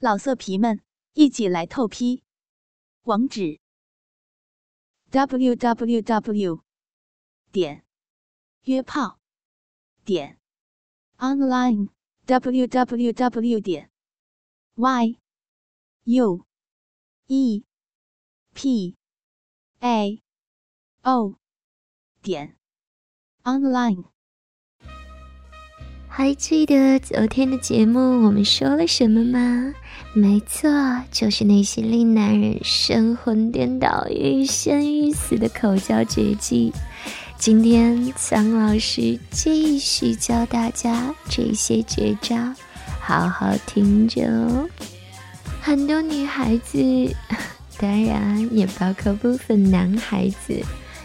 [0.00, 0.80] 老色皮们，
[1.14, 2.22] 一起来透批！
[3.02, 3.58] 网址
[5.10, 6.62] ：w w w
[7.50, 7.84] 点
[8.62, 9.18] 约炮
[10.04, 10.38] 点
[11.16, 11.88] online
[12.26, 13.90] w w w 点
[14.76, 15.18] y
[16.04, 16.46] u
[17.26, 17.64] e
[18.54, 18.96] p
[19.80, 20.22] a
[21.02, 21.34] o
[22.22, 22.56] 点
[23.42, 24.04] online。
[26.08, 29.74] 还记得昨天的节目我们说了什么吗？
[30.14, 30.68] 没错，
[31.12, 36.72] 就是那些令男人神魂颠倒、欲仙欲死的口交绝技。
[37.38, 42.34] 今天苍老师继续教大家这些绝招，
[43.00, 44.68] 好好听着哦。
[45.60, 47.14] 很多女孩子，
[47.78, 50.60] 当然也包括部分男孩子。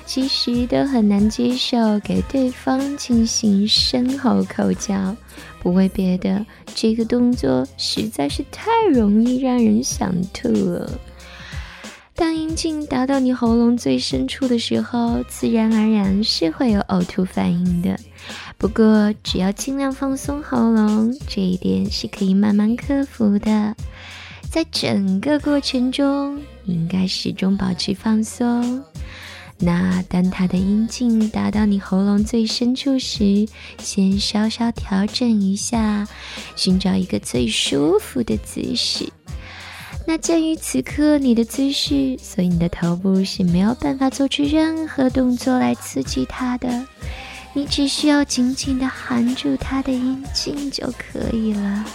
[0.06, 5.16] 其实都很难接受给对方进行深喉口交，
[5.62, 6.46] 不为别的，
[6.76, 10.92] 这个动作实在是太容易让人想吐了。
[12.16, 18.00] 当阴茎达到你喉咙最深处的时候，自然而然是会有呕吐反应的。
[18.58, 23.76] 不过只要尽量放松喉咙，这一点是可以慢慢克服的。
[24.50, 28.84] 在整个过程中，应该始终保持放松。
[29.60, 33.48] 那当他的阴茎达到你喉咙最深处时，
[33.80, 36.08] 先稍稍调整一下，
[36.56, 39.08] 寻找一个最舒服的姿势。
[40.06, 46.86] 那鉴于此刻你的姿势，所以你的头部是没有办法做出任何动作来刺激他的，
[47.54, 51.86] 你只需要紧紧的含住他的阴茎就可以了。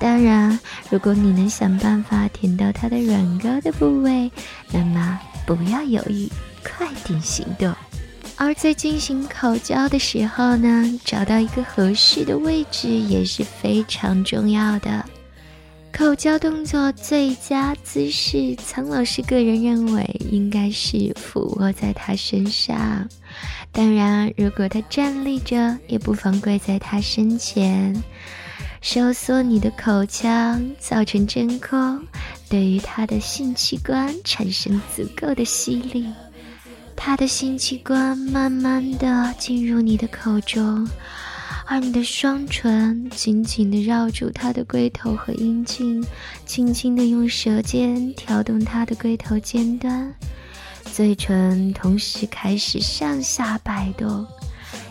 [0.00, 0.58] 当然，
[0.90, 4.32] 如果你能想办法舔到他的软膏的部位，
[4.72, 6.28] 那么不要犹豫。
[6.76, 7.74] 快点行动！
[8.36, 15.04] 而在进行口交的时候呢，找到一个合适的位置也是非常重要的。
[15.90, 23.08] 口交动作最佳姿势，苍老师个人认为应该是俯卧在他身上。
[23.72, 28.00] 当然，如果他站立着，也不妨跪在他身前，
[28.80, 32.00] 收缩你的口腔，造成真空，
[32.48, 36.06] 对于他的性器官产生足够的吸力。
[37.00, 40.86] 他的性器官慢慢的进入你的口中，
[41.64, 46.04] 而你的双唇紧紧的绕住他的龟头和阴茎，
[46.44, 50.12] 轻轻的用舌尖挑动他的龟头尖端，
[50.84, 54.26] 嘴唇同时开始上下摆动。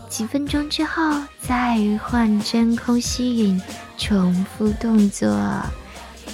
[0.10, 3.62] 几分钟之后，再换真空吸引，
[3.98, 5.30] 重复动作。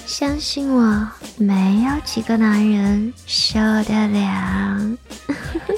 [0.06, 4.96] 相信我，没有几个男人受得了。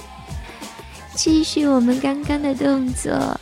[1.14, 3.40] 继续我们刚刚的动作。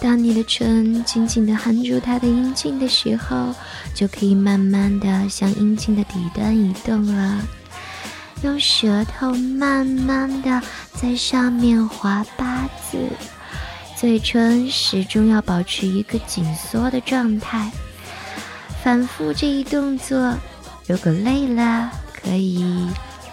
[0.00, 3.54] 当你的唇紧紧地含住他的阴茎的时候，
[3.94, 7.42] 就可以慢慢地向阴茎的底端移动了。
[8.42, 10.62] 用舌头慢慢地
[10.94, 12.98] 在上面划八字，
[13.96, 17.70] 嘴唇始终要保持一个紧缩的状态。
[18.86, 20.32] 反复这一动作，
[20.86, 21.90] 如果累了，
[22.22, 22.86] 可以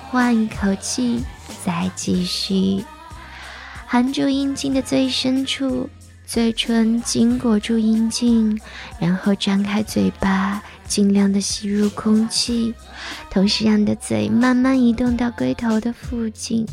[0.10, 1.24] 换一口气
[1.64, 2.84] 再继续。
[3.86, 5.88] 含住阴茎的最深处，
[6.26, 8.60] 嘴唇紧裹住阴茎，
[9.00, 12.74] 然后张开嘴巴，尽量的吸入空气，
[13.30, 16.66] 同时让你的嘴慢慢移动到龟头的附近。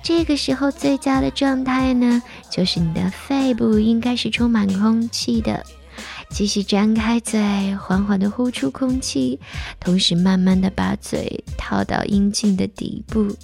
[0.00, 5.66] 这个时候最佳的状态呢，就是你的肺部应该是充满空气的。
[6.30, 9.40] 继续张开嘴，缓缓的呼出空气，
[9.80, 13.36] 同时慢慢的把嘴套到阴茎的底部。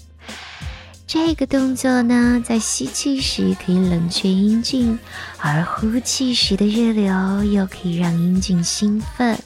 [1.06, 4.98] 这个动作呢，在吸气时可以冷却阴茎，
[5.38, 9.38] 而呼气时的热流又可以让阴茎兴奋。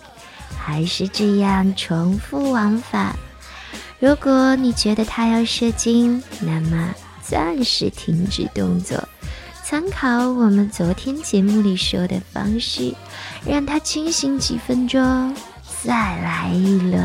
[0.58, 3.16] 还是这样重复往返。
[3.98, 9.08] 如果你觉得他要射精，那么暂时停止动作。
[9.68, 12.94] 参考我们昨天节目里说的方式，
[13.44, 15.34] 让他清醒几分钟，
[15.82, 17.02] 再来一轮。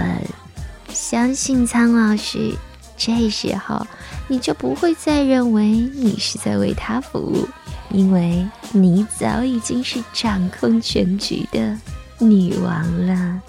[0.89, 2.53] 相信苍老师，
[2.95, 3.83] 这时候
[4.27, 7.47] 你就不会再认为你是在为他服务，
[7.89, 11.75] 因为你早已经是掌控全局的
[12.19, 13.41] 女王了。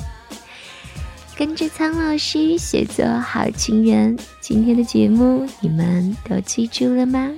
[1.36, 7.28] 跟着苍老师写作好情人，今天的节目你们都记住了吗？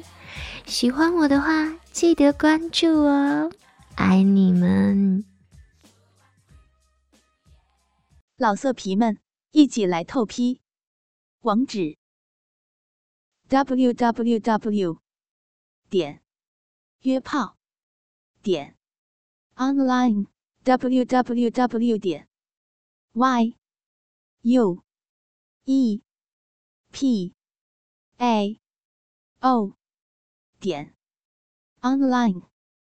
[0.66, 3.52] 喜欢我的话，记得关注哦，
[3.96, 5.24] 爱你们！
[8.36, 9.18] 老色皮们，
[9.52, 10.62] 一起来透批！
[11.42, 11.96] 网址
[13.48, 14.98] ：w w w
[15.90, 16.22] 点
[17.00, 17.56] 约炮
[18.42, 18.76] 点
[19.56, 20.26] online
[20.64, 22.28] w w w 点
[23.12, 23.54] y
[24.42, 24.82] u
[25.64, 26.02] e
[26.90, 27.34] p
[28.16, 28.60] a
[29.40, 29.76] o
[30.64, 30.94] 点
[31.82, 32.53] online。